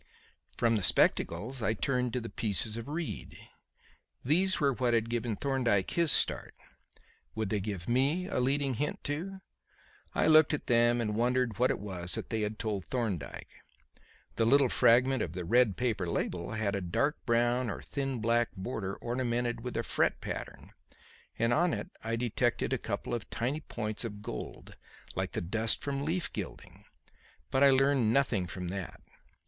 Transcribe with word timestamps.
From 0.57 0.77
the 0.77 0.83
spectacles 0.83 1.61
I 1.61 1.75
turned 1.75 2.11
to 2.13 2.19
the 2.19 2.27
pieces 2.27 2.75
of 2.75 2.87
reed. 2.87 3.37
These 4.25 4.59
were 4.59 4.73
what 4.73 4.95
had 4.95 5.11
given 5.11 5.35
Thorndyke 5.35 5.91
his 5.91 6.11
start. 6.11 6.55
Would 7.35 7.49
they 7.49 7.59
give 7.59 7.87
me 7.87 8.25
a 8.25 8.39
leading 8.39 8.73
hint 8.73 9.03
too? 9.03 9.41
I 10.15 10.25
looked 10.25 10.55
at 10.55 10.65
them 10.65 11.01
and 11.01 11.13
wondered 11.15 11.59
what 11.59 11.69
it 11.69 11.77
was 11.77 12.15
that 12.15 12.31
they 12.31 12.41
had 12.41 12.57
told 12.57 12.85
Thorndyke. 12.85 13.51
The 14.37 14.45
little 14.45 14.69
fragment 14.69 15.21
of 15.21 15.33
the 15.33 15.45
red 15.45 15.77
paper 15.77 16.07
label 16.07 16.53
had 16.53 16.73
a 16.73 16.81
dark 16.81 17.23
brown 17.27 17.69
or 17.69 17.79
thin 17.83 18.19
black 18.21 18.49
border 18.57 18.95
ornamented 18.95 19.61
with 19.61 19.77
a 19.77 19.83
fret 19.83 20.19
pattern, 20.19 20.71
and 21.37 21.53
on 21.53 21.75
it 21.75 21.91
I 22.03 22.15
detected 22.15 22.73
a 22.73 22.79
couple 22.79 23.13
of 23.13 23.29
tiny 23.29 23.59
points 23.59 24.03
of 24.03 24.23
gold 24.23 24.75
like 25.13 25.33
the 25.33 25.41
dust 25.41 25.83
from 25.83 26.03
leaf 26.03 26.33
gilding. 26.33 26.85
But 27.51 27.63
I 27.63 27.69
learned 27.69 28.11
nothing 28.11 28.47
from 28.47 28.69
that. 28.69 28.99